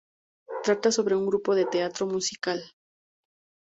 [0.63, 2.63] Trata sobre un grupo de teatro musical.